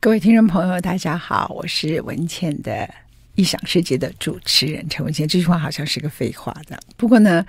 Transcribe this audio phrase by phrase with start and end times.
[0.00, 2.88] 各位听众朋友，大家好，我是文茜的
[3.34, 5.26] 异想世界的主持人陈文茜。
[5.26, 7.44] 这句话好像是个废话的，不过呢，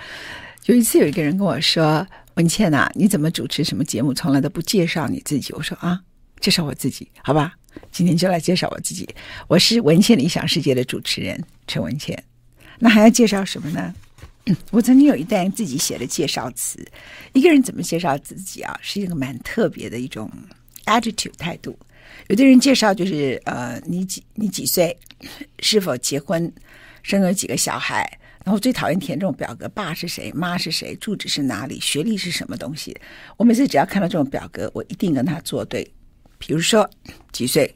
[0.66, 6.02] 有一次有一个人跟我说：“文茜啊，你怎么主持什么节目，从来都不介绍你自己？”我说：“啊，
[6.40, 7.54] 介绍我自己，好吧，
[7.92, 9.08] 今天就来介绍我自己。
[9.48, 12.18] 我是文茜的异想世界的主持人陈文茜。
[12.80, 13.94] 那还要介绍什么呢？
[14.72, 16.84] 我曾经有一段自己写的介绍词。
[17.34, 20.28] 一个人怎么介绍自己啊，是一个蛮特别的一种
[20.86, 21.78] attitude 态度。”
[22.28, 24.98] 有的人介绍就是呃，你几你几岁，
[25.60, 26.52] 是否结婚，
[27.04, 28.08] 生了几个小孩，
[28.46, 32.96] 然后最讨厌填这种表格，爸是谁，妈是谁，住址是哪里，学历是什么东西。
[33.38, 35.92] 我每次只要看到这种表格，我一定跟他作对。
[36.38, 36.90] 比如说
[37.32, 37.76] 几岁，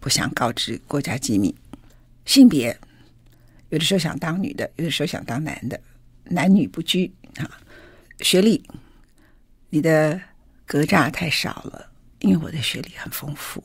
[0.00, 1.54] 不想告知国家机密，
[2.24, 2.74] 性别，
[3.68, 5.78] 有的时候想当女的，有的时候想当男的，
[6.24, 7.58] 男女不拘啊。
[8.20, 8.64] 学历，
[9.68, 10.20] 你的
[10.64, 11.91] 格栅太少了。
[12.22, 13.62] 因为我的学历很丰富，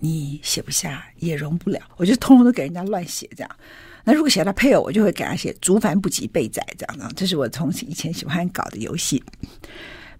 [0.00, 3.56] 你写不下也容不了，我就通通都给人家乱写这样。
[4.02, 7.06] 那如果写到配偶，我就会给他写“竹繁不及被载”这样的。
[7.14, 9.22] 这是我从以前喜欢搞的游戏。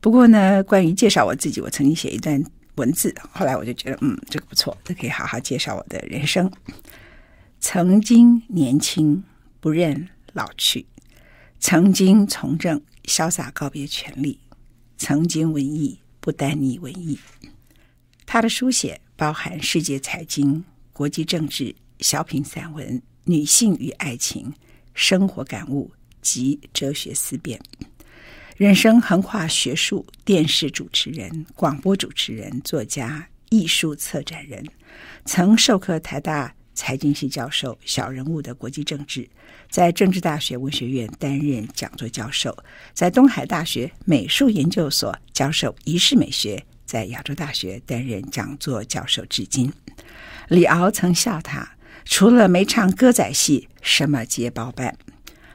[0.03, 2.43] 不过呢，关于介绍我自己，我曾经写一段
[2.77, 6.51] 文字，后来我就觉得，嗯，这个不错，这可以好好介绍我的人生。
[7.59, 9.25] 曾经年轻，
[9.61, 10.85] 不认老去；
[11.59, 14.41] 曾经从政，潇洒告别权力；
[14.99, 16.01] 曾经文艺。
[16.21, 17.19] 不耽溺文艺，
[18.27, 24.53] 他的书写包含世界财经、国际政治、小品散文、女性与爱情、
[24.95, 27.61] 生活感悟及哲学思辨。
[28.57, 34.63] 人生横跨学术、电视主持人、广播主持人、作家、艺术策展人，
[35.25, 39.29] 曾授课台大财经系教授，小人物的国际政治。
[39.69, 42.57] 在政治大学文学院担任讲座教授，
[42.93, 49.73] 在东海大学美术研究所教授仪式美学，在亚洲大学担任讲座教授至今。
[50.49, 54.97] 李敖曾笑他，除了没唱歌仔戏，什么皆包办。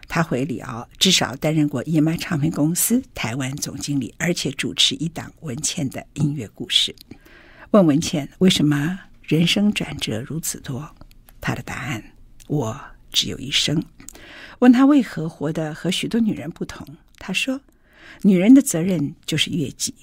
[0.07, 6.95] 他回李敖，至少担任过 EMI 唱片公司台湾总经理，而且主持一档文茜的音乐故事。
[7.71, 10.95] 问文茜为什么人生转折如此多？
[11.45, 12.03] 他的答案：
[12.47, 13.83] 我只有一生。
[14.57, 16.83] 问他为何活得和许多女人不同，
[17.19, 17.61] 他说
[18.23, 19.93] ：“女人的责任就是悦己。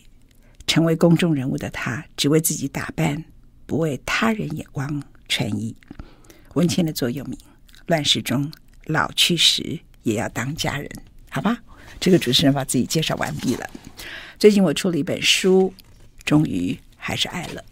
[0.68, 3.24] 成为公众人物的她，只为自己打扮，
[3.66, 5.74] 不为他人眼光穿衣。”
[6.54, 7.36] 文茜的座右铭
[7.86, 8.48] ：“乱世中
[8.84, 10.88] 老去时也要当家人。”
[11.28, 11.58] 好吧，
[11.98, 13.68] 这个主持人把自己介绍完毕了。
[14.38, 15.74] 最近我出了一本书，
[16.24, 17.64] 终于还是爱了。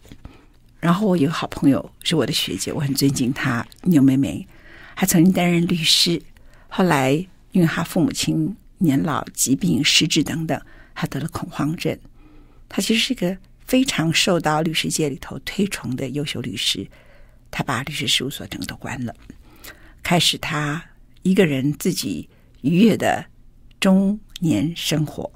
[0.81, 4.49] 然后我有个好朋友是我的学姐，我很尊敬她，牛妹妹，
[4.97, 6.21] 她曾经担任律师。
[6.69, 7.13] 后来，
[7.53, 10.61] 因为她父母亲年老、疾病、失智等等，
[10.95, 11.99] 她得了恐慌症。
[12.69, 13.37] 她其实是一个
[13.67, 16.89] 非常受到律师界里头推崇的优秀律师。
[17.51, 19.15] 她把律师事务所整个都关了，
[20.03, 20.83] 开始她
[21.23, 22.29] 一个人自己
[22.63, 23.27] 愉悦的
[23.79, 25.31] 中年生活，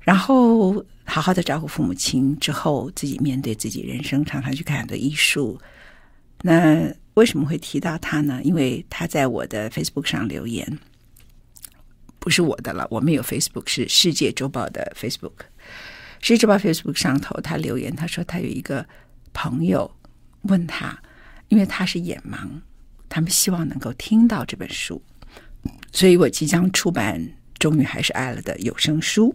[0.00, 5.60] 然后好好的照顾父母亲之后，自己面对自己人生，常常去看很多艺术。
[6.42, 6.92] 那。
[7.14, 8.40] 为什么会提到他呢？
[8.42, 10.78] 因为他在我的 Facebook 上留言，
[12.18, 12.88] 不是我的了。
[12.90, 15.32] 我们有 Facebook，是《世界周报》的 Facebook。
[16.22, 18.86] 《世界周报》Facebook 上头，他留言，他说他有一个
[19.34, 19.94] 朋友
[20.44, 20.98] 问他，
[21.48, 22.48] 因为他是眼盲，
[23.10, 25.02] 他们希望能够听到这本书，
[25.92, 27.20] 所以我即将出版
[27.58, 29.34] 《终于还是爱了》的有声书。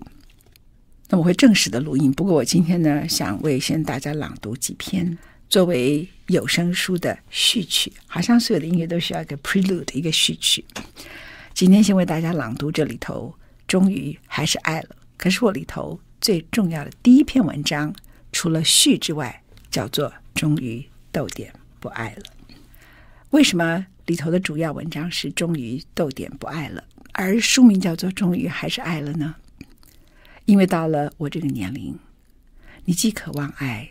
[1.10, 5.18] 那我会正式的录音，不过我今天呢，想为先大家朗读几篇。
[5.50, 10.66] 作为有声书的序曲，好像所有的音乐都需要一个 prelude，一个序曲。
[11.54, 13.34] 今天先为大家朗读这里头，
[13.66, 14.90] 终于还是爱了。
[15.16, 17.96] 可是我里头最重要的第一篇文章，
[18.34, 19.42] 除了序之外，
[19.72, 22.24] 叫做“终于逗点不爱了”。
[23.32, 29.36] 为什么里头的主要文章是“终于逗点不爱了”，而书名叫做“终于还是爱了”呢？
[30.48, 32.00] 因为到了我这个年龄，
[32.84, 33.88] 你既渴望爱。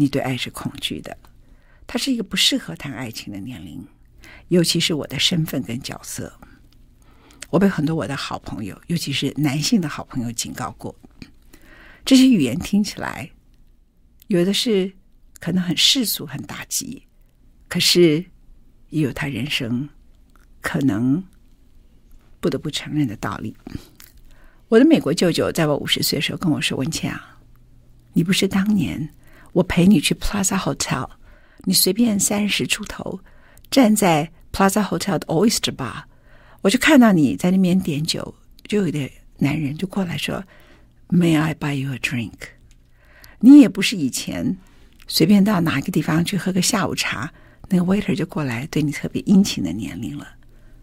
[0.00, 1.18] 你对爱是恐惧的，
[1.84, 3.84] 它是一个不适合谈爱情的年龄，
[4.46, 6.32] 尤其是我的身份跟角色。
[7.50, 10.94] 我被很多我的好朋友，尤其是男性的好朋友警告过，
[12.04, 13.28] 这些语言听起来
[14.28, 14.92] 有的是
[15.40, 17.02] 可能很世俗、很打击，
[17.68, 18.24] 可是
[18.90, 19.88] 也有他人生
[20.60, 21.24] 可能
[22.38, 23.56] 不得不承认的道理。
[24.68, 27.38] 我的美国舅舅在我五十岁的时候跟我说：“文倩啊，
[28.12, 29.10] 你不是当年。”
[29.52, 31.08] 我陪你去 Plaza Hotel，
[31.64, 33.18] 你随便三十出头，
[33.70, 36.02] 站在 Plaza Hotel 的 Oyster Bar，
[36.60, 38.34] 我就看到你在那边点酒，
[38.64, 40.44] 就有点男人就过来说
[41.08, 42.30] ：“May I buy you a drink？”
[43.40, 44.58] 你也不是以前
[45.08, 47.32] 随便到哪个地方去喝个下午茶，
[47.68, 50.28] 那个 waiter 就过来对你特别殷勤的年龄了。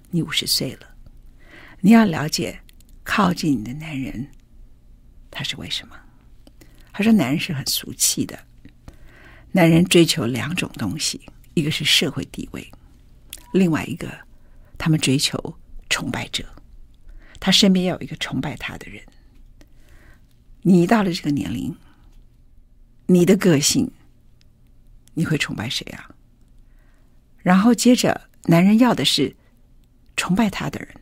[0.09, 0.87] 你五十岁了，
[1.81, 2.59] 你要了解
[3.05, 4.27] 靠近你的男人，
[5.31, 5.95] 他是为什么？
[6.91, 8.37] 他说男人是很俗气的，
[9.53, 11.21] 男人追求两种东西，
[11.53, 12.69] 一个是社会地位，
[13.53, 14.11] 另外一个
[14.77, 15.57] 他们追求
[15.89, 16.43] 崇拜者，
[17.39, 19.01] 他身边要有一个崇拜他的人。
[20.63, 21.77] 你到了这个年龄，
[23.05, 23.91] 你的个性，
[25.13, 26.09] 你会崇拜谁啊？
[27.37, 29.35] 然后接着，男人要的是。
[30.17, 30.95] 崇拜他的人，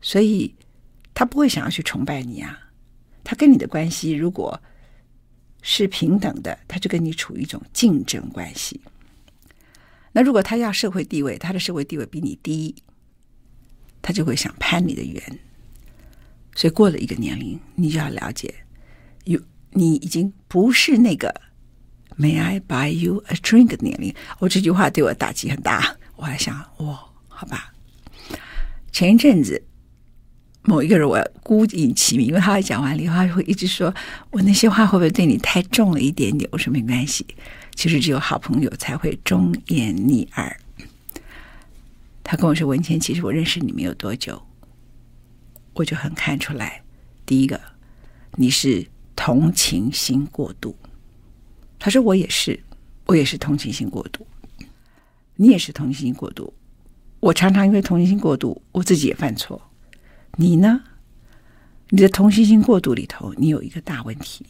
[0.00, 0.54] 所以
[1.14, 2.58] 他不会想要去崇拜你啊。
[3.24, 4.60] 他跟你的关系如果
[5.62, 8.80] 是平等的，他就跟你处于一种竞争关系。
[10.12, 12.74] 那如果他要社会地位，他的社会地位比你低，
[14.02, 15.38] 他就会想攀你的缘。
[16.54, 18.52] 所以过了一个年龄，你就要了解，
[19.24, 21.34] 有你已经不是那个
[22.18, 24.14] “May I buy you a drink” 的年龄。
[24.38, 26.98] 我这句话对我打击很大，我还想，哦，
[27.28, 27.72] 好吧。
[28.90, 29.64] 前一阵子，
[30.64, 33.92] 某一个人我要孤影其名，因为他讲完了以后，他会一直说
[34.30, 36.48] 我那些话会不会对你太重了一点点？
[36.52, 37.26] 我说没关系，
[37.74, 40.56] 其实只有好朋友才会忠言逆耳。
[42.22, 44.40] 他跟我说：“文谦，其实我认识你没有多久，
[45.74, 46.80] 我就很看出来，
[47.26, 47.60] 第一个
[48.36, 48.86] 你是
[49.16, 50.76] 同情心过度。”
[51.80, 52.58] 他说：“我也是，
[53.06, 54.24] 我也是同情心过度，
[55.34, 56.54] 你也是同情心过度。”
[57.18, 59.60] 我常常因为同情心过度，我自己也犯错。
[60.36, 60.82] 你呢？
[61.90, 64.46] 你的同情心过度里头，你有一个大问题。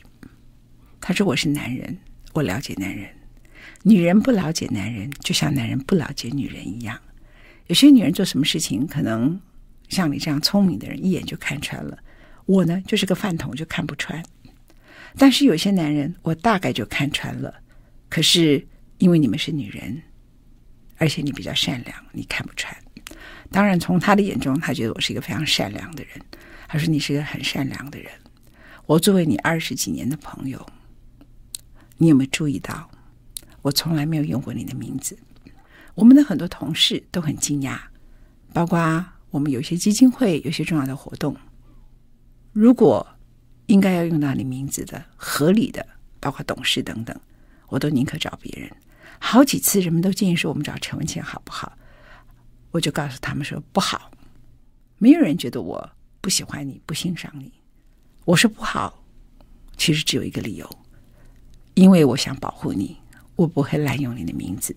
[1.01, 1.99] 他说：“我是男人，
[2.33, 3.09] 我了解男人。
[3.83, 6.97] 女人不了解男人，就像男人不了解女人一样。
[7.67, 9.41] 有些女人做什么事情，可能
[9.89, 11.99] 像你这样聪明的人一眼就看穿了。
[12.47, 14.25] 我呢，就是个饭桶，就看不穿。
[15.19, 17.53] 但是有些男人，我大概就看穿了。
[18.09, 18.65] 可是
[18.99, 20.01] 因为你们是女人。”
[20.99, 22.73] 而且你比较善良，你看不穿。
[23.53, 26.13] 当然，从他的眼中，他觉得我是一个非常善良的人。
[26.67, 28.11] 他说：“你是个很善良的人。”
[28.87, 30.67] 我作为你二十几年的朋友，
[31.99, 32.91] 你有没有注意到，
[33.61, 35.17] 我从来没有用过你的名字？
[35.95, 37.79] 我们的很多同事都很惊讶，
[38.55, 41.37] 包括我们有些基金会、有些重要的活动，
[42.53, 43.07] 如果
[43.67, 45.87] 应该要用到你名字的、合理的，
[46.19, 47.15] 包括董事等等，
[47.69, 48.71] 我都宁可找别人。
[49.19, 51.77] 好几次，人们都建议说我们找陈文茜好不好？
[52.73, 54.11] 我就告诉他们说不好。
[54.99, 55.91] 没有人觉得我
[56.21, 57.53] 不喜欢你，不欣赏你。
[58.25, 59.05] 我说不好，
[59.77, 60.79] 其实只有一个理由，
[61.75, 62.97] 因为我想保护你，
[63.37, 64.75] 我不会滥用你的名字。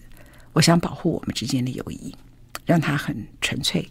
[0.54, 2.16] 我想保护我们之间的友谊，
[2.66, 3.88] 让它很纯粹。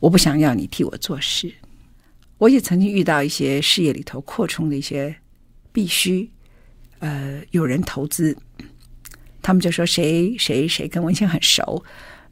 [0.00, 1.54] 我不想要你替我做事。
[2.38, 5.14] 我也曾经遇到一些事业里头扩充的一些
[5.72, 6.28] 必须，
[6.98, 8.36] 呃，有人投资。
[9.40, 11.84] 他们就说谁谁谁跟文茜很熟，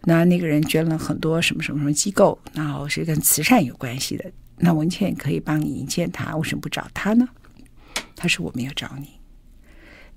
[0.05, 4.33] 那那个人捐了很多什么什么什么机构，然后是跟慈善有关系的。
[4.57, 7.29] 那文倩可以帮你引荐他，为什么不找他呢？
[8.17, 9.09] 他说我没有找你，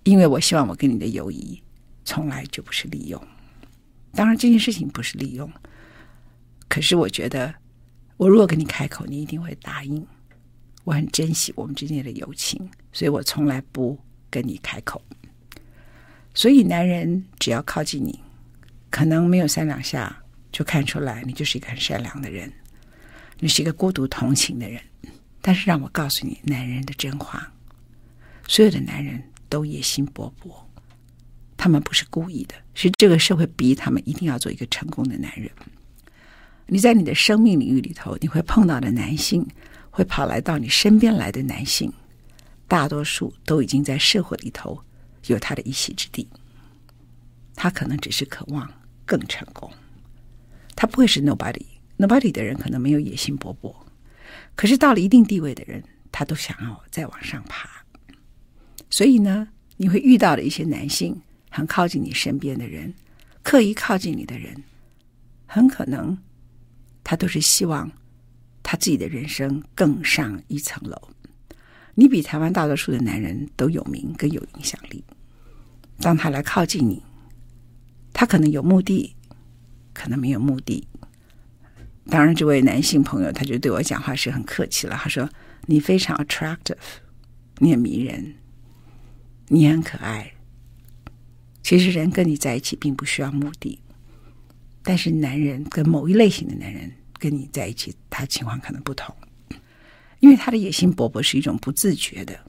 [0.03, 1.61] 因为我希望我跟你的友谊
[2.03, 3.21] 从来就不是利用。
[4.13, 5.49] 当然这件事情不是利用，
[6.67, 7.53] 可是我觉得
[8.17, 10.05] 我如果跟你开口，你一定会答应。
[10.83, 13.97] 我很珍惜我们之间的友情，所以我从来不
[14.29, 15.01] 跟你开口。
[16.33, 18.19] 所以，男人只要靠近你，
[18.93, 20.15] 可能没有三两下
[20.51, 22.53] 就看出来，你就是一个很善良的人，
[23.39, 24.79] 你是一个孤独同情的人。
[25.41, 27.51] 但是，让我告诉你，男人的真话，
[28.47, 30.53] 所有的男人都野心勃勃，
[31.57, 35.49] 他们不是故意的，是这个社会逼他们一定要做一个成功的男人。
[36.67, 39.43] 你在你的生命领域里头，你会碰到的男性，
[39.89, 41.91] 会跑来到你身边来的男性，
[42.67, 44.83] 大多数都已经在社会里头。
[45.25, 46.29] 有他的一席之地，
[47.55, 48.71] 他可能只是渴望
[49.05, 49.71] 更成功，
[50.75, 51.65] 他不会是 nobody。
[51.97, 53.73] nobody 的人可能没有野心勃勃，
[54.55, 57.69] 可是到了一定地位的人，他都想要再往上爬。
[58.89, 62.93] 所以呢，你会遇到的一些男性很靠近你身边的人，
[63.43, 64.63] 刻意靠近你的人，
[65.45, 66.17] 很可能
[67.03, 67.91] 他都是希望
[68.63, 70.99] 他自己的人生更上一层楼。
[71.95, 75.03] 你比台湾大多数的男人都有名，更有影响力。
[75.99, 77.03] 当他来靠近你，
[78.13, 79.15] 他可能有目的，
[79.93, 80.87] 可能没有目的。
[82.09, 84.95] 当然，这位男性朋友他就对我讲话是很客气了。
[84.95, 85.29] 他说
[85.67, 86.77] ：“你非常 attractive，
[87.57, 88.35] 你很迷人，
[89.47, 90.33] 你很可爱。
[91.63, 93.79] 其实人跟你在一起并不需要目的，
[94.83, 99.15] 但是男人跟某一类型的男人跟你在一起，他情况可能不同。”
[100.19, 102.39] 因为他的野心勃勃是一种不自觉的，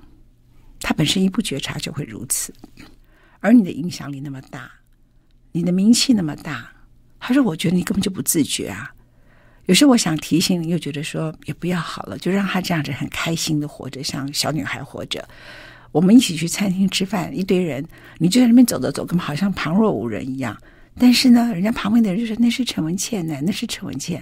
[0.79, 2.55] 他本身一不觉察就会如此，
[3.41, 4.71] 而你的影响力那么大，
[5.57, 6.69] 你的名气那么大，
[7.21, 8.91] 他说：“我觉得你根本就不自觉啊。”
[9.67, 15.27] 有时候我想提醒你，又觉得说也不要好了，就让他这样子很开心的活着，像小女孩活着。
[15.93, 17.87] 我们一起去餐厅吃饭，一堆人，
[18.19, 20.61] 你就在那边走走走，根本好像旁若无人一样。
[20.99, 24.21] 但是呢，人家旁边的人就说那是陈文茜呢，那是陈文茜。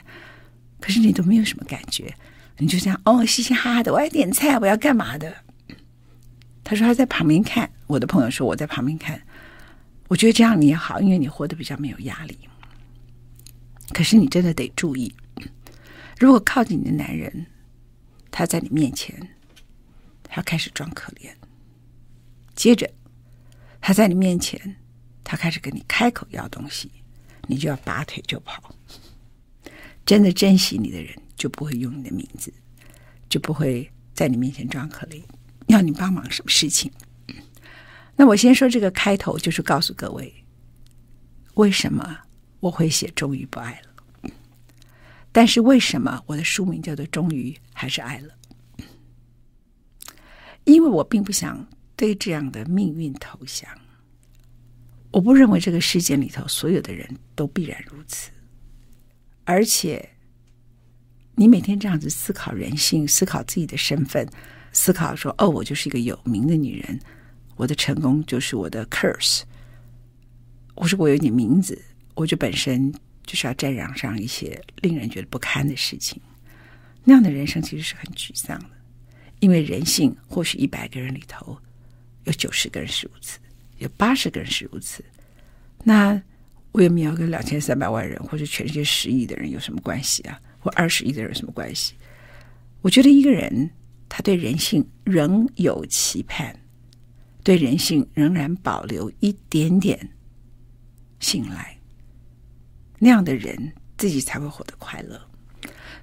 [0.80, 2.14] 可是你都没有什么感觉，
[2.58, 5.34] 你就这样哦，嘻嘻哈哈的，我要点菜，我要干嘛的？
[6.62, 9.20] 他说他在旁边看，我的朋友说我在旁边看，
[10.12, 12.38] 我觉得这样你也好，因为你活得比较没有压力。
[13.94, 15.10] 可是你真的得注意。
[16.18, 17.46] 如果靠近你的男人，
[18.30, 19.18] 他在你面前，
[20.22, 21.30] 他开始装可怜；
[22.54, 22.86] 接着，
[23.80, 24.76] 他在你面前，
[25.24, 26.90] 他开始跟你开口要东西，
[27.46, 28.74] 你就要拔腿就跑。
[30.04, 32.52] 真的珍惜你的人，就不会用你的名字，
[33.30, 35.22] 就不会在你面前装可怜，
[35.68, 36.92] 要你帮忙什么事情。
[38.16, 40.32] 那我先说这个开头，就是告诉各位，
[41.54, 42.18] 为什么
[42.60, 43.90] 我会写《终于不爱了》。
[45.32, 48.34] 但是为什么我的书名叫做“终于还是爱了”？
[50.64, 51.66] 因为我并不想
[51.96, 53.68] 对这样的命运投降。
[55.10, 58.30] 我不认为这个世界里头所有的人都必然如此。
[59.44, 60.10] 而且，
[61.34, 64.28] 你每天这样子思考人性，思考自己的身份，
[64.72, 67.00] 思考说：“哦，我就是一个有名的女人，
[67.56, 69.42] 我的成功就是我的 curse。”
[70.74, 71.80] 我说：“我有点名字，
[72.14, 72.92] 我就本身。”
[73.24, 76.20] 就是要沾染上一些令人觉得不堪的事情，
[77.04, 78.70] 那样的人生其实是很沮丧的。
[79.38, 81.56] 因为人性或许一百个人里头
[82.24, 83.38] 有九十个人是如此，
[83.78, 85.04] 有八十个人是如此。
[85.84, 86.20] 那
[86.72, 90.38] 为什么要跟两千三百万人或者全世界十亿的人有什么关系啊？
[90.58, 91.94] 或二十亿的人有什么关系？
[92.80, 93.70] 我觉得一个人
[94.08, 96.54] 他对人性仍有期盼，
[97.42, 100.10] 对人性仍然保留一点点
[101.20, 101.78] 信赖。
[102.98, 105.20] 那样的人自己才会活得快乐，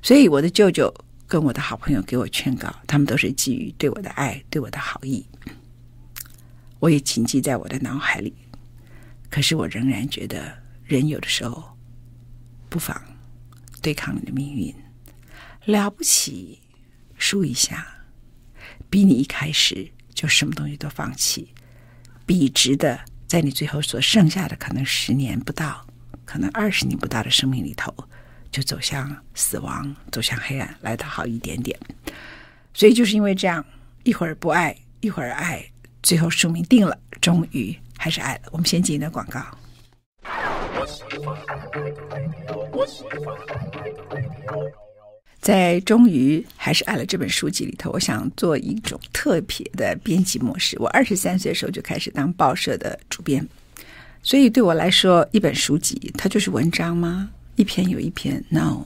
[0.02, 0.94] 所以我的舅舅
[1.28, 5.26] 跟我的好朋友给我劝告，他们都是基于对我的爱、对我的好意，
[6.80, 8.34] 我也谨记在我的脑海里。
[9.30, 11.78] 可是我仍然觉得，人有的时候
[12.68, 13.02] 不妨
[13.82, 14.74] 对抗你的命运，
[15.66, 16.60] 了不起
[17.18, 17.88] 输一下，
[18.90, 21.54] 比你一开始就什么东西都放弃，
[22.26, 25.88] 笔直的在你最后所剩下的可能十年不到。
[26.26, 27.96] 可能二十年不到的生命里头，
[28.52, 31.80] 就走向死亡，走向黑暗，来得好一点点。
[32.74, 33.66] 所以就是因为这样，
[34.04, 35.66] 一会儿不爱，一会儿爱，
[36.04, 38.42] 最后宿命定了，终于还是爱了。
[38.52, 39.40] 我们先进一段广告。
[45.42, 50.78] 在《终于还是爱了》这本书籍里头，我想做一种特别的编辑模式。
[50.80, 53.46] 我二十三岁的时候就开始当报社的主编。
[54.22, 57.30] 所以对我来说，一本书籍它就是文章吗？
[57.56, 58.86] 一篇有一篇？No，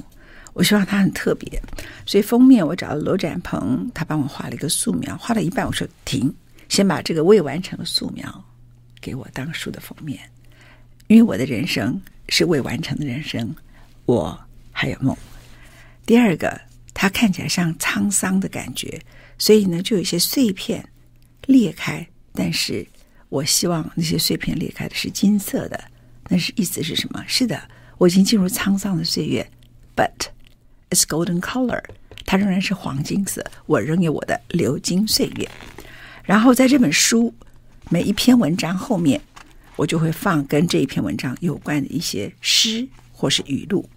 [0.54, 1.60] 我希望它很特别。
[2.06, 6.32] 所以封面我找了罗展鹏，他帮我画了一个素描，画了一半，我说停，
[6.70, 8.46] 先把这个未完成的素描
[9.02, 10.20] 给我当书的封面，
[11.08, 13.56] 因为我的人生是未完成的人生，
[14.06, 14.40] 我
[14.72, 15.18] 还有梦。
[16.06, 16.62] 第二个，
[16.94, 19.02] 它看起来像沧桑的感觉，
[19.38, 20.88] 所以呢，就有一些碎片
[21.48, 22.88] 裂开，但是。
[23.30, 25.86] 我希望那些碎片裂开的是金色的，
[26.30, 27.26] 那是意思是什么？
[27.28, 27.60] 是的，
[27.98, 29.50] 我已经进入沧桑的岁月
[29.96, 30.12] ，but
[30.92, 31.82] it's golden color，
[32.28, 35.50] 它仍然是黄金色，我仍有我的流金岁月。
[36.24, 37.34] 然后在这本书
[37.90, 39.20] 每一篇文章后面，
[39.76, 43.90] 我就会放跟这一篇文章有关的一些诗或是语录。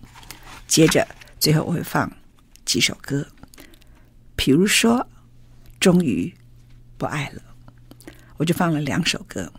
[0.66, 1.06] 接着
[1.38, 2.10] 最后我会放
[2.64, 3.26] 几首歌，
[4.34, 5.06] 比如说，
[5.78, 6.32] 终于
[6.96, 7.42] 不爱了。
[8.38, 9.52] 我就放了两首歌，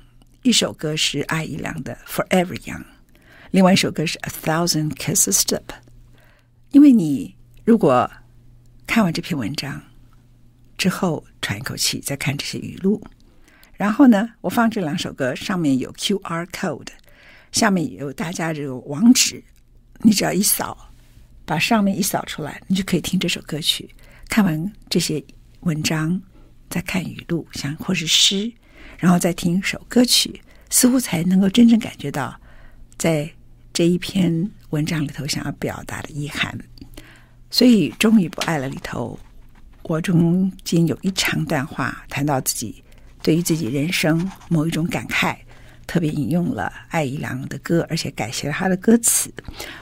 [0.43, 2.81] 一首歌是艾怡良的《Forever Young》，
[3.51, 5.61] 另外一首歌是《A Thousand Kisses Step》。
[6.71, 8.09] 因为你如果
[8.85, 9.81] 看完这篇文章
[10.77, 13.01] 之后喘一口气，再看这些语录，
[13.73, 16.89] 然后呢，我放这两首歌上面有 QR code，
[17.51, 19.43] 下面有大家这个网址，
[20.01, 20.86] 你只要一扫，
[21.47, 23.89] 把上面一扫出来，你就可以听这首歌曲。
[24.27, 25.23] 看完这些
[25.61, 26.21] 文章，
[26.69, 28.51] 再看语录，像或是诗。
[28.99, 32.37] 然后再听一首歌曲，似乎才能够真正感觉到，
[32.97, 33.29] 在
[33.71, 36.57] 这一篇文章里头想要表达的意涵。
[37.49, 39.17] 所以，终于不爱了里头，
[39.83, 42.83] 我中间有一长段话谈到自己
[43.21, 45.37] 对于自己人生某一种感慨，
[45.87, 49.33] 特别引用了艾怡良的歌，而且改写了他的歌词。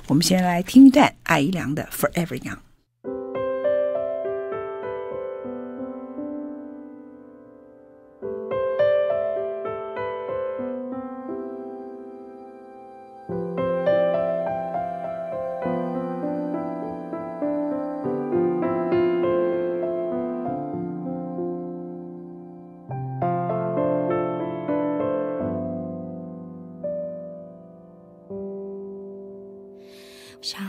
[0.08, 2.54] 我们先来听一段艾怡良的《Forever Young》。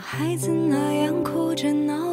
[0.08, 2.05] 孩子那样哭着闹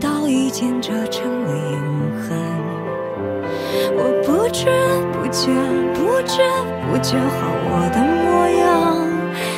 [0.00, 1.78] 刀一剑折成了永
[2.22, 2.32] 恒，
[3.96, 4.64] 我不知
[5.12, 5.52] 不觉
[5.92, 6.40] 不知
[6.88, 7.38] 不觉好。
[7.68, 8.64] 我的模样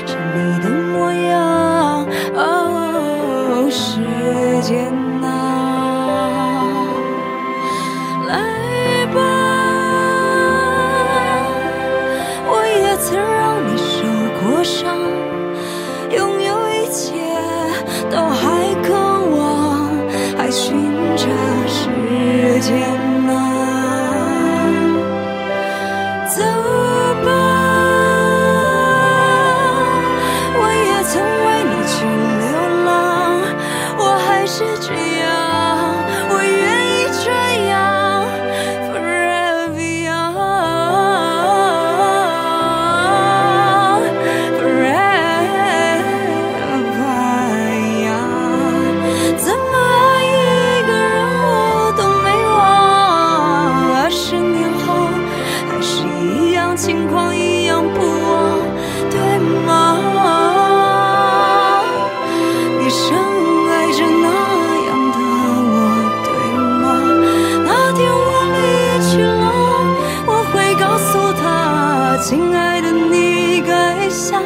[0.04, 4.00] 是你的模样，哦，时
[4.62, 5.01] 间。
[72.90, 74.41] 你该想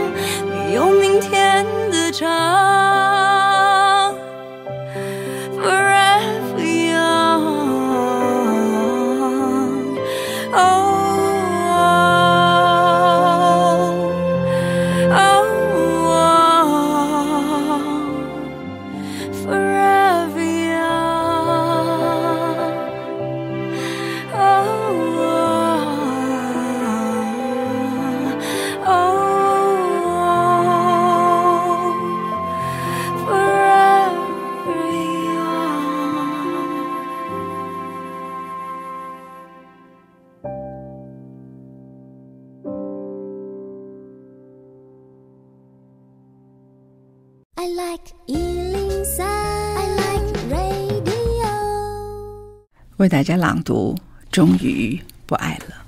[53.07, 53.97] 为大家朗读，
[54.33, 55.86] 终于不爱了。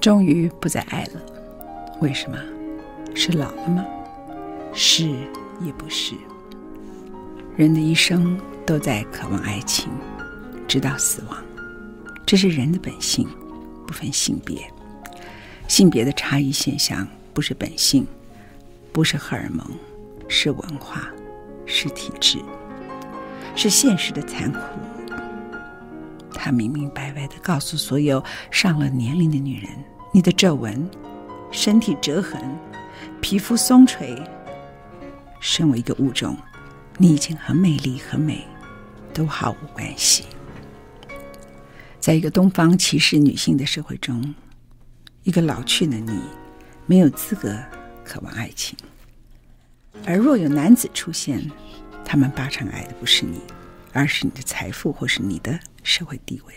[0.00, 1.20] 终于不再爱了，
[2.00, 2.38] 为什么？
[3.14, 3.84] 是老了吗？
[4.72, 5.08] 是
[5.60, 6.14] 也不是。
[7.56, 9.90] 人的一生都在渴望爱情，
[10.68, 11.36] 直到死亡，
[12.24, 13.28] 这是人的本性，
[13.86, 14.70] 不分性别。
[15.66, 18.06] 性别的差异现象不是本性，
[18.92, 19.66] 不是荷尔蒙，
[20.28, 21.08] 是文化，
[21.66, 22.38] 是体制，
[23.56, 24.60] 是现实的残酷。
[26.32, 29.70] 他明明白白的告诉所有上了年龄的女人：
[30.12, 30.88] 你的皱纹、
[31.50, 32.40] 身体折痕、
[33.20, 34.22] 皮肤松垂，
[35.40, 36.36] 身为一个物种，
[36.96, 38.46] 你已经和美丽和美
[39.12, 40.24] 都毫无关系。
[42.00, 44.34] 在一个东方歧视女性的社会中，
[45.24, 46.20] 一个老去的你
[46.86, 47.56] 没有资格
[48.04, 48.76] 渴望爱情。
[50.06, 51.50] 而若有男子出现，
[52.04, 53.40] 他们八成爱的不是你，
[53.98, 56.54] 而是你的财富或是你的社会地位。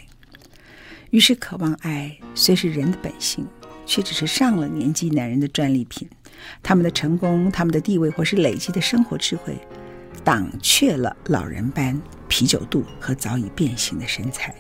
[1.10, 3.48] 于是，渴望爱虽是人的本性，
[3.84, 6.08] 却只是上了年纪男人的专利品。
[6.62, 9.58] 他们的成功、他们的地位或是累积的生活智慧，
[10.24, 14.54] 挡却了老人般啤酒肚和早已变形的身材。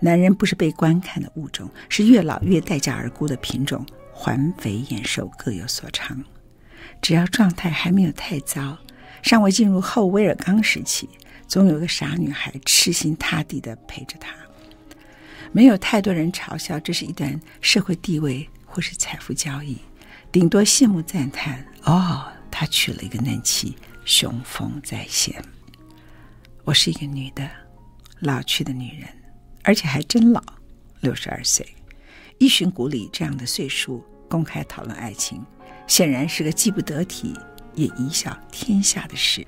[0.00, 3.86] 男人不是被观看的物种，是越老越待价而沽的品种。
[4.12, 6.24] 环肥燕瘦各有所长，
[7.00, 8.76] 只要状态还没有太糟，
[9.22, 11.08] 尚未进入后威尔刚时期，
[11.48, 14.34] 总有个傻女孩痴心塌地的陪着他。
[15.50, 19.78] 没有太多人嘲笑这是一段社会地位或是财富交易，
[20.30, 25.42] 顶多羡慕赞叹：“哦，他娶了一个嫩妻，雄风再现。”
[26.64, 27.48] 我是一个女的，
[28.20, 29.08] 老去的女人。
[29.64, 30.42] 而且还真老，
[31.00, 31.66] 六十二岁，
[32.38, 35.42] 依循古里这样的岁数公开讨论爱情，
[35.86, 37.34] 显然是个既不得体
[37.74, 39.46] 也贻笑天下的事。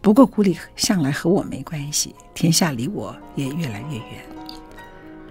[0.00, 4.24] 不过古里向来和我没关系，天下离我也越来越远。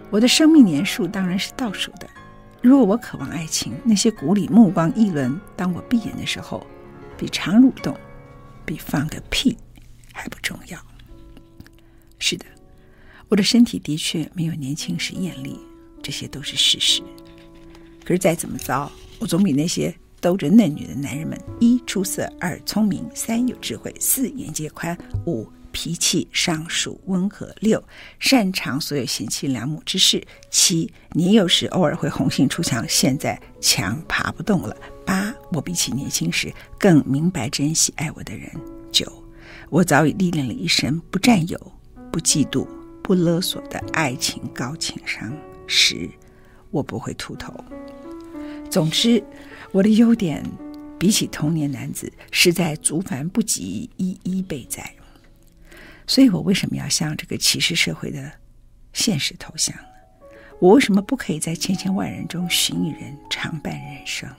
[0.09, 2.07] 我的生命年数当然是倒数的。
[2.61, 6.65] 如果我渴望爱情，那些古里目光议论，当我闭眼的时候，
[7.17, 7.95] 比肠蠕动，
[8.65, 9.57] 比放个屁
[10.13, 10.79] 还不重要。
[12.19, 12.45] 是的。
[13.29, 15.59] 我的身体的确没有年轻时艳丽，
[16.01, 17.03] 这些都是事实。
[18.05, 27.83] 可是再怎么糟，我总比那些兜着嫩女的男人们：一出色，二聪明，三有智慧，四眼界宽，五脾气尚属温和，六
[28.19, 34.75] 擅长所有贤妻良母之事，七年幼时偶尔会红杏出墙，现在墙爬不动了，
[35.05, 38.49] 八我比起年轻时更明白珍惜爱我的人，
[38.91, 39.11] 九
[39.69, 41.59] 我早已历练了一生不占有、
[42.11, 42.67] 不嫉妒。
[43.03, 45.31] 不勒索的爱情高情商，
[45.65, 46.09] 十，
[46.71, 47.53] 我不会秃头。
[48.69, 49.23] 总之，
[49.71, 50.43] 我的优点
[50.97, 54.91] 比起同年男子实在足繁不及，一一备载。
[56.07, 58.31] 所以我为什么要向这个歧视社会的
[58.93, 59.83] 现实投降呢？
[60.59, 64.29] 我为什么不可以在千千万人中寻一人常伴人生？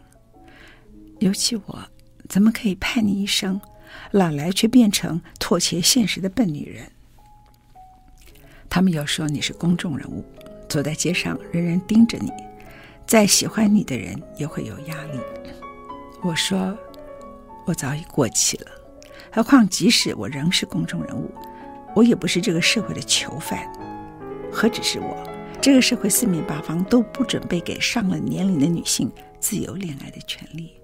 [1.20, 1.88] 尤其我
[2.28, 3.60] 怎么可以叛逆一生，
[4.12, 6.90] 老来却变成妥协现实的笨女人？
[8.68, 10.24] 他们又说你是公众人物，
[10.68, 12.30] 走在街上，人人盯着你，
[13.09, 15.18] 再喜欢你的人也会有压力。
[16.23, 16.77] 我说，
[17.64, 18.66] 我早已过气了，
[19.33, 21.33] 何况即使我仍是公众人物，
[21.97, 23.66] 我也不是这个社会的囚犯。
[24.53, 25.16] 何止是我，
[25.59, 30.75] 这个社会四面八方都不准备给上了年龄的女性自由恋爱的权利。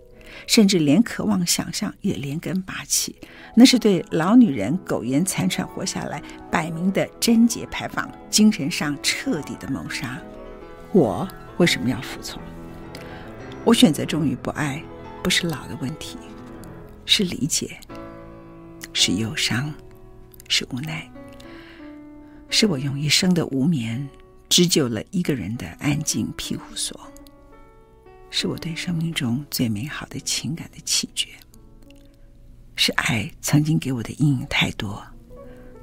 [0.46, 3.14] 甚至连渴望想象也连根拔起，
[3.54, 10.18] 那是对老女人苟延残喘活下来摆明的贞洁牌坊，精神上彻底的谋杀。
[10.90, 12.40] 我为什么要服从？
[13.64, 14.82] 我选择忠于不爱，
[15.22, 16.18] 不是老的问题，
[17.06, 17.78] 是理解，
[18.92, 19.72] 是忧伤，
[20.48, 21.10] 是无奈，
[22.50, 24.06] 是我用一生的无眠
[24.48, 27.00] 织就了一个人的安静庇护所。
[28.30, 31.28] 是我对生命中最美好的情感的弃绝，
[32.74, 35.00] 是爱曾经给我的阴影太多，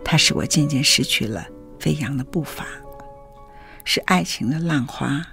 [0.04, 1.48] 它使我渐渐失去了
[1.80, 2.66] 飞扬的步伐，
[3.86, 5.26] 是爱情的浪花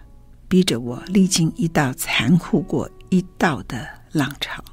[0.48, 4.64] 逼着我历经一道残酷过一道的浪潮。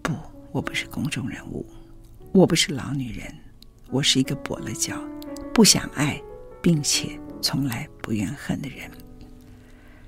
[0.00, 0.14] 不，
[0.50, 1.66] 我不是公众人物，
[2.32, 3.30] 我不是老女人，
[3.90, 4.98] 我是一个跛了脚、
[5.52, 6.18] 不想爱，
[6.62, 8.90] 并且从来不怨恨的人。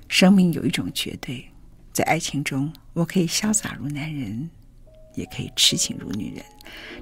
[0.07, 1.47] 生命有一种绝对，
[1.93, 4.49] 在爱情中，我可以潇洒如男人，
[5.13, 6.43] 也可以痴情如女人。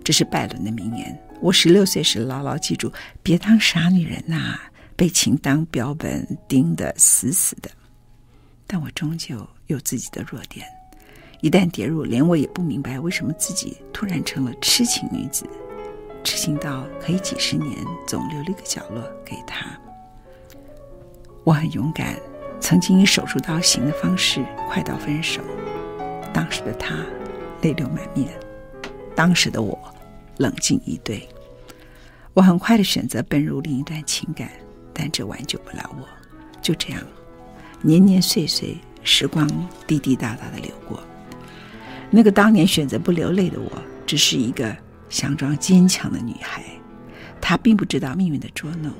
[0.03, 1.17] 这是拜伦的名言。
[1.39, 2.91] 我十六岁时牢牢记住：
[3.23, 4.59] 别当傻女人呐、
[4.99, 7.71] 被情当标本钉得死死的。
[8.67, 10.67] 但我终究有自己的弱点，
[11.39, 15.45] 一旦跌入，连我也不明白为什么自己突然成了痴情女子，
[16.21, 19.71] 痴情到可以几十年总留一个角落给他。
[21.45, 22.19] 我很勇敢，
[22.59, 25.41] 曾经以手术刀行的方式快刀分手。
[26.33, 26.97] 当时的他
[27.61, 28.37] 泪流满面，
[29.15, 29.79] 当时的我
[30.35, 31.25] 冷静以对。
[32.33, 34.51] 我很快的选择奔入另一段情感，
[34.99, 36.05] 但这挽救不了我。
[36.61, 37.01] 就这样，
[37.81, 39.49] 年年岁岁，时光
[39.87, 41.01] 滴滴答答的流过。
[42.11, 43.71] 那个当年选择不流泪的我，
[44.05, 44.75] 只是一个
[45.09, 46.61] 佯装坚强的女孩。
[47.39, 48.91] 她并不知道命运的捉弄，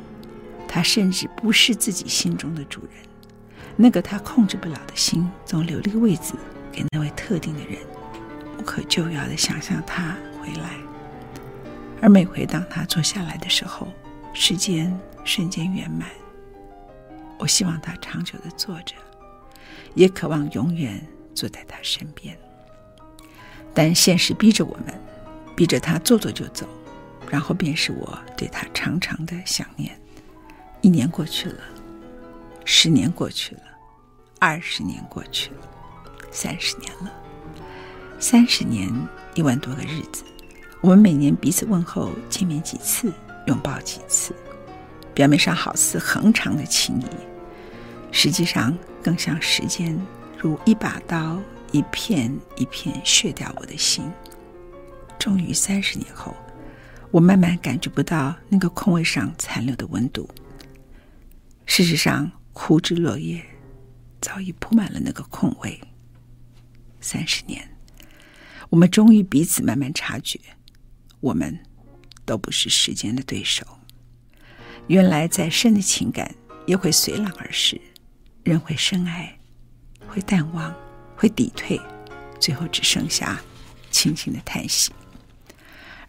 [0.70, 2.92] 她甚至不是自己心中的主人。
[3.76, 6.36] 那个她控制不了的心，总留了个位子
[6.72, 7.78] 给那位特定的人，
[8.58, 10.78] 无可救药的想象他回来。
[12.02, 13.92] 而每回当他坐下来的时候，
[14.34, 14.98] 时间
[15.30, 16.10] 瞬间圆满。
[17.38, 18.96] 我希望他长久的坐着，
[19.94, 21.00] 也渴望永远
[21.36, 22.36] 坐在他身边。
[23.72, 25.00] 但现实逼着我们，
[25.56, 26.68] 逼着他坐坐就走，
[27.30, 29.96] 然后便是我对他长长的想念。
[30.82, 31.63] 一年过去了，
[32.65, 33.62] 十年过去了，
[34.39, 35.62] 二十年过去了，
[36.32, 37.13] 三十年了。
[38.20, 38.89] 三十年
[39.36, 40.24] 一万多个日子，
[40.82, 43.13] 我们每年彼此问候，见面几次，
[43.46, 44.34] 拥抱几次。
[45.20, 47.06] 表面上好似恒长的情谊，
[48.10, 49.94] 实际上更像时间
[50.38, 51.38] 如一把刀，
[51.74, 54.10] 一片一片削掉我的心。
[55.20, 56.34] 终于三十年后，
[57.12, 60.26] 我慢慢感觉不到那个空位上残留的温度。
[61.66, 63.46] 事实上，枯枝落叶
[64.22, 65.78] 早已铺满了那个空位。
[67.02, 67.70] 三十年，
[68.70, 70.40] 我们终于彼此慢慢察觉，
[71.20, 71.60] 我们
[72.24, 73.66] 都不是时间的对手。
[74.89, 76.34] 原来再深的情感
[76.65, 77.80] 也会随浪而逝，
[78.43, 79.38] 人会深爱，
[80.08, 80.73] 会淡忘，
[81.15, 81.80] 会抵退，
[82.39, 83.39] 最后只剩下
[83.91, 84.91] 轻轻的叹息。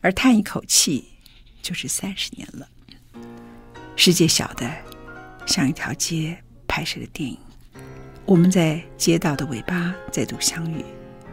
[0.01, 1.05] 而叹一口气，
[1.61, 2.67] 就是三十年了。
[3.97, 4.67] 世界小的
[5.45, 7.37] 像一条街拍摄的电影，
[8.25, 10.83] 我们在街道的尾巴再度相遇，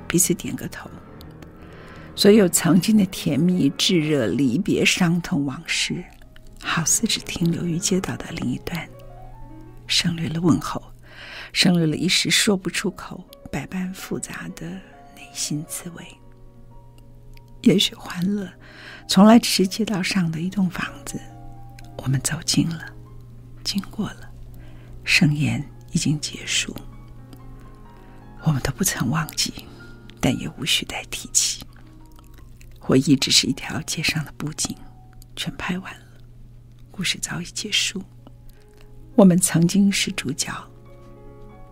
[0.05, 0.91] 彼此点个头。
[2.13, 6.03] 所有曾经的甜蜜、炙热、离别、伤痛、往事。
[6.61, 8.87] 好似只停留于街道的另一端，
[9.87, 10.81] 省略了问候，
[11.53, 14.69] 省略了一时说不出口、百般复杂的
[15.15, 16.05] 内心滋味。
[17.61, 18.49] 也许欢乐
[19.07, 21.19] 从来只是街道上的一栋房子，
[21.97, 22.85] 我们走近了，
[23.63, 24.29] 经过了，
[25.03, 26.75] 盛宴已经结束，
[28.43, 29.53] 我们都不曾忘记，
[30.21, 31.63] 但也无需再提起。
[32.79, 34.75] 回忆只是一条街上的布景，
[35.35, 36.06] 全拍完了。
[36.97, 38.01] 故事早已结束，
[39.13, 40.51] 我们曾经是主角，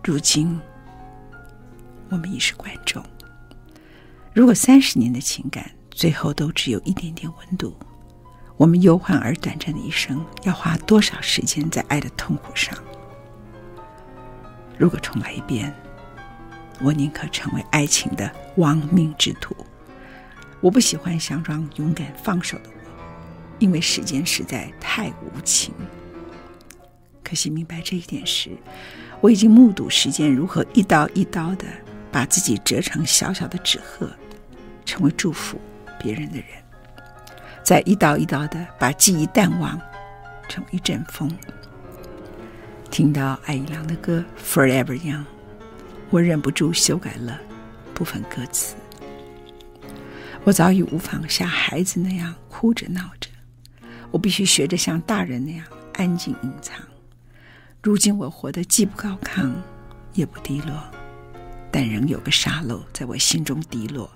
[0.04, 0.56] 如今
[2.08, 3.04] 我们已是观众。
[4.32, 7.76] 如果三十年的情感最后都只有一点点温度，
[8.56, 12.78] 我们忧患而短暂的一生要花多少时间在爱的痛苦上？
[14.78, 15.74] 如果重来一遍，
[16.80, 19.56] 我宁可成为爱情的亡命之徒。
[20.60, 22.75] 我不喜欢佯装勇敢放手的。
[23.58, 25.72] 因为时间实在太无情，
[27.24, 28.50] 可惜明白这一点时，
[29.20, 31.64] 我已经目睹时间如何一刀一刀的
[32.12, 34.10] 把自己折成小小的纸鹤，
[34.84, 35.58] 成为祝福
[35.98, 36.46] 别人的人，
[37.64, 39.80] 再一刀一刀的把记忆淡忘，
[40.48, 41.30] 成一阵风。
[42.90, 45.20] 听到艾怡良的歌《Forever Young》，
[46.10, 47.40] 我忍不住修改了
[47.94, 48.76] 部分歌词。
[50.44, 53.25] 我早已无法像孩子那样哭着闹着。
[54.10, 56.76] 我必须学着像大人那样安静隐藏。
[57.82, 59.52] 如今我活得既不高亢，
[60.14, 60.82] 也不低落，
[61.70, 64.10] 但仍有个沙漏在我心中滴落。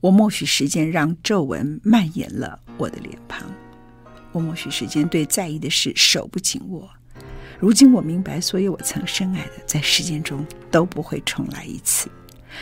[0.00, 3.42] 我默许时间让皱纹蔓延了我的脸庞。
[4.32, 6.88] 我默许时间对在意的事手不紧握。
[7.58, 12.10] 如今我明白，所有我曾深爱的，在时间中都不会重来一次。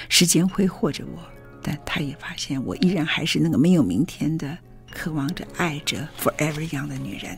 [0.09, 1.19] 时间挥霍着我，
[1.63, 4.57] 但他也发现我依然还是那个没有明天的。
[4.95, 7.37] 渴望着爱着 forever young 的女人，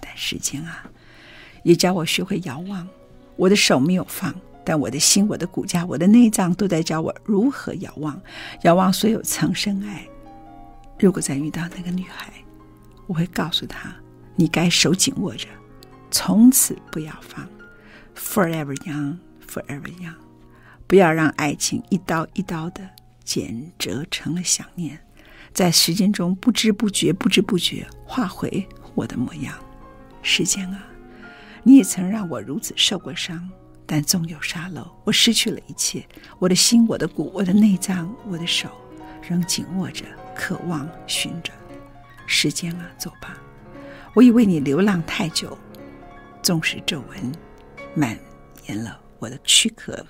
[0.00, 0.84] 但时间啊，
[1.64, 2.86] 也教我学会遥望。
[3.36, 8.20] 我的手没有放，但我的心、我的骨架、我的内脏都在教我如何遥望，
[8.62, 10.06] 遥望所有曾深爱。
[10.98, 12.30] 如果再遇到那个女孩，
[13.06, 13.94] 我会告诉她：
[14.36, 15.48] 你该手紧握着，
[16.10, 17.48] 从此不要放
[18.14, 20.14] ，forever young，forever young，
[20.86, 22.86] 不要让爱情一刀一刀的
[23.24, 24.98] 剪折成了想念。
[25.52, 29.54] 在时间中不知不觉、不知不觉化回我的模样。
[30.22, 30.86] 时间啊，
[31.62, 33.48] 你也曾让我如此受过伤，
[33.86, 36.06] 但纵有沙漏，我失去了一切。
[36.38, 38.68] 我的心、我的骨、我的内脏、我的手，
[39.28, 41.52] 仍紧握着，渴望寻着。
[42.26, 43.36] 时间啊，走吧，
[44.14, 45.58] 我已为你流浪太久，
[46.42, 47.32] 纵使皱纹
[47.94, 48.16] 蔓
[48.68, 50.06] 延了我的躯壳，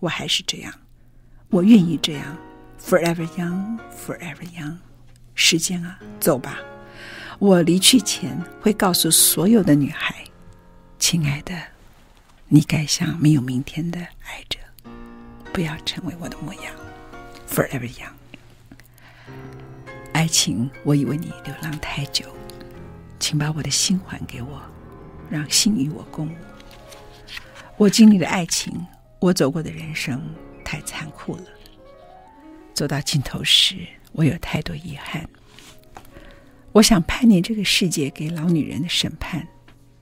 [0.00, 0.72] 我还是这样，
[1.50, 2.36] 我愿意这样
[2.82, 4.76] ，forever young, forever young。
[5.34, 6.58] 时间啊，走吧。
[7.38, 10.14] 我离去前会告诉所有的女孩
[10.98, 11.54] ：“亲爱的，
[12.48, 14.58] 你该像没有明天的爱着，
[15.52, 16.64] 不要成为我的模样。
[17.48, 18.12] ”Forever young。
[20.12, 22.24] 爱情，我以为你流浪太久，
[23.20, 24.60] 请把我的心还给我，
[25.30, 26.36] 让心与我共舞。
[27.76, 28.84] 我经历的爱情，
[29.20, 30.20] 我走过的人生
[30.64, 31.42] 太残酷了。
[32.78, 33.74] 走到尽头时，
[34.12, 35.28] 我有太多遗憾。
[36.70, 39.44] 我想判定这个世界给老女人的审判，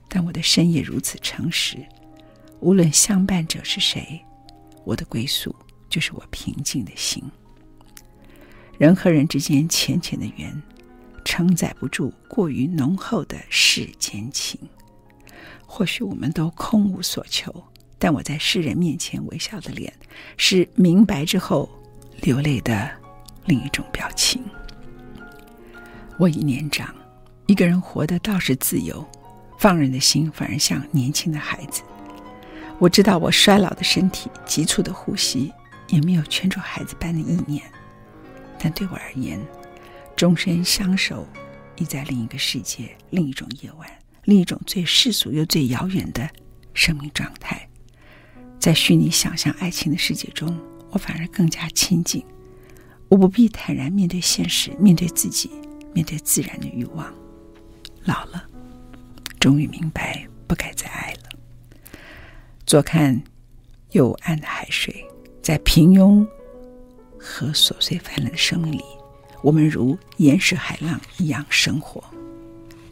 [0.07, 1.75] 但我的深夜如此诚实。
[2.59, 4.23] 无论相伴者是谁，
[4.85, 5.55] 我的归宿
[5.89, 7.23] 就是我平静的心。
[8.77, 10.61] 人和人之间浅浅的缘，
[11.25, 14.59] 承载不住过于浓厚的世间情。
[15.65, 17.51] 或许我们都空无所求，
[17.97, 19.91] 但我在世人面前微笑的脸，
[20.37, 21.67] 是明白之后
[22.21, 22.89] 流泪的
[23.45, 24.43] 另一种表情。
[26.17, 26.93] 我已年长，
[27.45, 29.07] 一个人活得倒是自由，
[29.59, 31.83] 放任的心反而像年轻的孩子。
[32.79, 35.51] 我知道我衰老的身体、急促的呼吸，
[35.87, 37.63] 也没有圈住孩子般的意念。
[38.59, 39.39] 但对我而言，
[40.15, 41.27] 终身相守，
[41.75, 43.87] 已在另一个世界、另一种夜晚、
[44.23, 46.27] 另一种最世俗又最遥远的
[46.73, 47.67] 生命状态。
[48.59, 50.59] 在虚拟想象爱情的世界中，
[50.97, 52.25] 我反而更加亲近。
[53.07, 55.51] 我不必坦然面对现实，面对自己。
[55.93, 57.11] 面对自然的欲望，
[58.03, 58.45] 老了，
[59.39, 61.29] 终于明白不该再爱了。
[62.67, 63.19] 坐看
[63.91, 65.03] 幽暗的海水，
[65.41, 66.23] 在平庸
[67.17, 68.83] 和琐碎泛滥的生命里，
[69.41, 72.03] 我们如岩石海浪一样生活，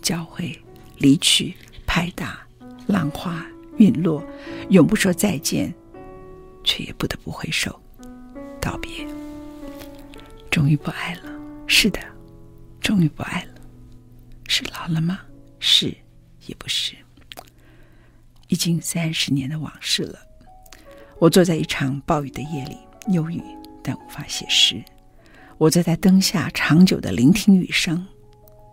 [0.01, 0.59] 交汇、
[0.97, 1.53] 离去、
[1.85, 2.39] 拍打、
[2.87, 3.45] 浪花、
[3.77, 4.23] 陨落，
[4.69, 5.71] 永不说再见，
[6.63, 7.79] 却也不得不回首
[8.65, 9.05] 道别。
[10.49, 11.31] 终于不爱了，
[11.67, 11.99] 是的。
[12.81, 13.61] 终于不爱了，
[14.47, 15.19] 是老了吗？
[15.59, 15.95] 是，
[16.47, 16.95] 也不是。
[18.47, 20.19] 已经三十年的往事了。
[21.19, 22.77] 我坐在一场暴雨的夜里，
[23.09, 23.41] 忧郁
[23.83, 24.83] 但无法写诗。
[25.57, 28.07] 我坐在灯下，长久的聆听雨声。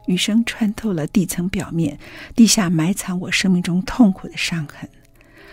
[0.07, 1.98] 雨声穿透了地层表面，
[2.35, 4.88] 地下埋藏我生命中痛苦的伤痕。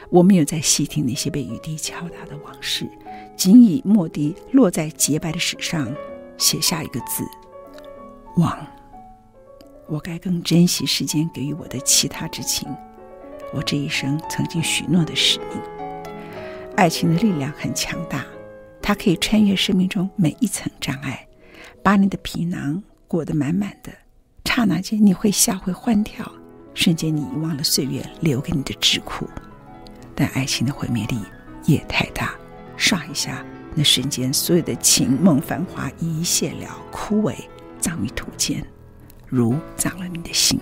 [0.09, 2.89] 我没有再细听那些被雨滴敲打的往事，
[3.37, 5.87] 仅以墨滴落在洁白的纸上，
[6.37, 7.23] 写下一个字。
[8.37, 8.57] 忘，
[9.87, 12.67] 我该更珍惜时间给予我的其他之情，
[13.53, 15.61] 我这一生曾经许诺的使命。
[16.75, 18.25] 爱情的力量很强大，
[18.81, 21.27] 它可以穿越生命中每一层障碍，
[21.83, 23.91] 把你的皮囊裹得满满的。
[24.45, 26.29] 刹那间，你会吓，会欢跳，
[26.73, 29.27] 瞬间你遗忘了岁月留给你的桎梏。
[30.19, 31.17] 但爱情的毁灭力
[31.65, 32.35] 也太大，
[32.77, 33.41] 唰一下，
[33.73, 37.33] 那瞬间，所有的情梦繁华一一谢了，枯萎。
[37.79, 38.61] 葬于土间，
[39.25, 40.59] 如葬了你的心。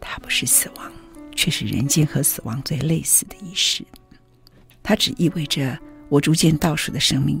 [0.00, 0.92] 它不是死亡，
[1.36, 3.84] 却是人间和死亡最类似的仪式。
[4.82, 5.78] 它只意味着
[6.08, 7.40] 我逐渐倒数的生命，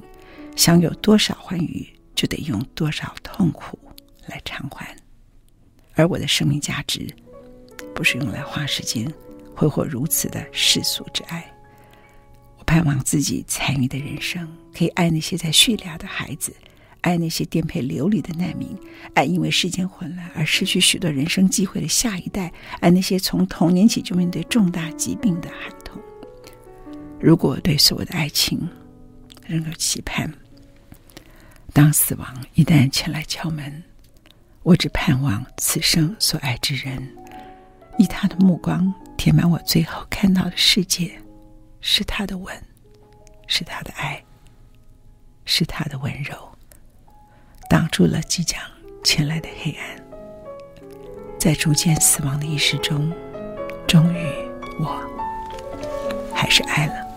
[0.54, 1.84] 想有多少欢愉，
[2.14, 3.76] 就得用多少痛苦
[4.28, 4.96] 来偿还。
[5.94, 7.12] 而我的生命价值，
[7.92, 9.12] 不是用来花时间
[9.54, 11.44] 挥霍如此的世俗之爱。
[12.58, 16.54] 我盼望自己残余的人生，可以爱那些在叙利亚的孩子。
[17.00, 18.74] 爱那些颠沛流离的难民，
[19.12, 22.50] 爱因为世间混乱而失去许多人生机会的下一代，
[22.80, 26.00] 爱那些从童年起就面对重大疾病的孩童。
[27.20, 28.66] 如果对所有的爱情
[29.46, 30.32] 仍有期盼，
[31.74, 33.82] 当死亡一旦前来敲门，
[34.62, 37.06] 我只盼望此生所爱之人，
[37.98, 41.18] 以他的目光填满我最后看到的世界，
[41.80, 42.54] 是他的吻，
[43.46, 44.22] 是他的爱，
[45.44, 46.36] 是他的温柔。
[47.70, 48.60] 挡住了即将
[49.02, 49.96] 前来的黑暗，
[51.38, 53.12] 在逐渐死亡的意识中，
[53.86, 54.26] 终于，
[54.78, 55.02] 我
[56.34, 57.13] 还是爱了。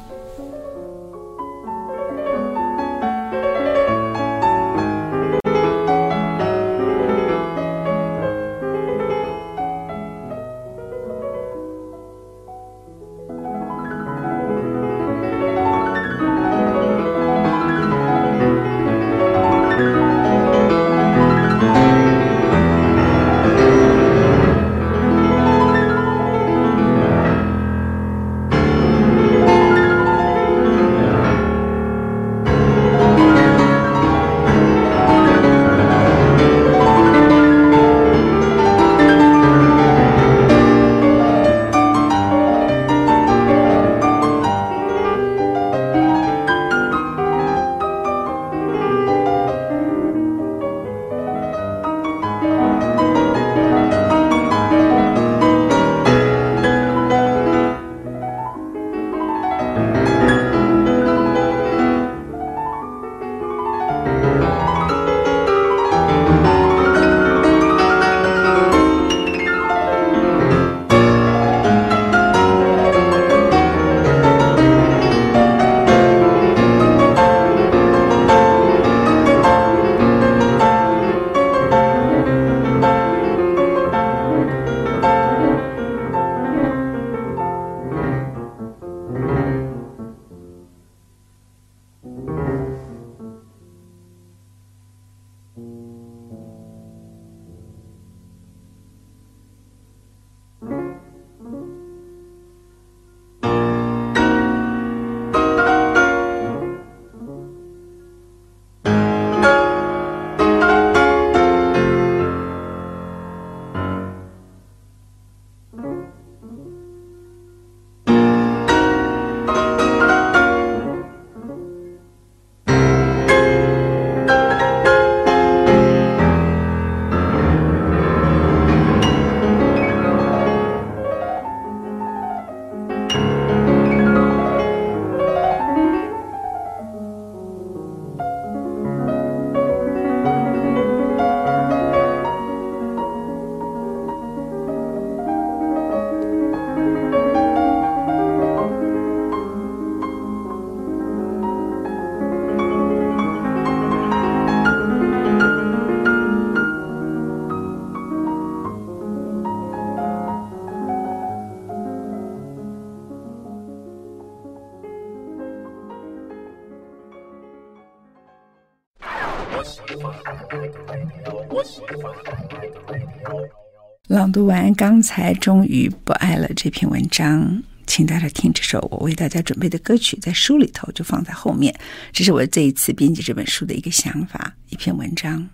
[174.38, 181.76] 读完刚才终于不爱了这篇文章，请大家听这首我为大家准备的歌曲，在书里头就放在后面。
[182.14, 185.50] 这是我这一次编辑这本书的一个想法，一篇文章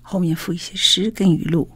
[0.00, 1.68] 后面附一些诗跟语录，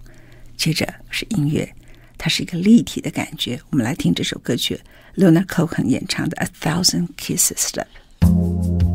[0.57, 1.71] 接着是音乐，
[2.17, 3.61] 它是一个立体的感觉。
[3.69, 4.81] 我们来听这首歌曲
[5.17, 8.90] ，Luna Cohen 演唱的《A Thousand Kisses》的。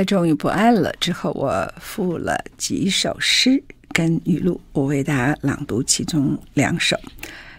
[0.00, 6.98] 在终于不爱了之后，我附了几首诗跟语录，我为大家朗读其中两首。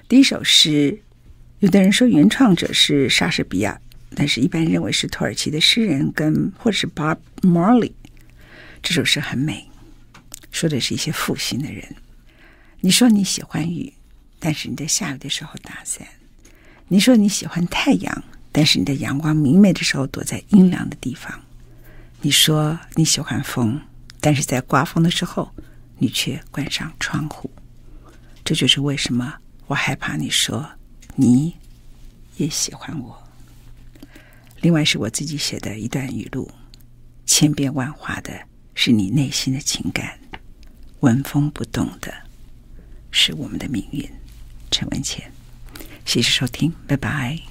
[0.08, 1.00] 第一首诗，
[1.60, 3.80] 有的人说原创者是莎士比亚，
[4.16, 7.92] 但是一般认为是土耳其的诗人跟或者是 Bob Marley。
[8.82, 9.70] 这首诗很美，
[10.50, 11.96] 说的是一些负心的人。
[12.80, 13.94] 你说你喜欢雨，
[14.40, 16.08] 但是你在下雨的时候打伞；
[16.88, 21.32] 你说你喜欢太阳，但是你在阳光明媚的时候躲在阴凉的地方；
[22.24, 23.82] 你说你喜欢风，
[24.20, 25.52] 但是在刮风的时候
[25.98, 27.50] 你却关上窗户。
[28.44, 30.70] 这就是为什么我害怕你说
[31.16, 31.56] 你
[32.38, 33.24] 也喜欢我。
[34.62, 36.52] 另外是我自己写的一段语录，
[37.26, 40.20] 千变万化的是你内心的情感，
[41.00, 42.14] 纹风不动的。
[43.10, 44.08] 是我们的命运，
[44.70, 45.32] 陈文茜，
[46.06, 47.51] 谢谢收听，拜拜。